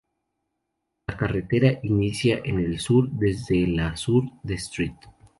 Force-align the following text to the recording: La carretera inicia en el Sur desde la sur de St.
La 1.05 1.15
carretera 1.15 1.77
inicia 1.83 2.41
en 2.43 2.57
el 2.57 2.79
Sur 2.79 3.07
desde 3.11 3.67
la 3.67 3.95
sur 3.95 4.23
de 4.41 4.55
St. 4.55 4.95